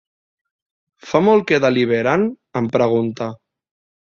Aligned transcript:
Fa 1.09 1.21
molt 1.27 1.45
que 1.51 1.59
deliberen? 1.65 2.27
—em 2.61 2.71
pregunta. 2.79 3.29